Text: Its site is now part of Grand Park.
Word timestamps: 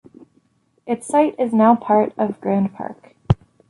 Its 0.87 1.05
site 1.05 1.39
is 1.39 1.53
now 1.53 1.75
part 1.75 2.11
of 2.17 2.41
Grand 2.41 2.73
Park. 2.73 3.13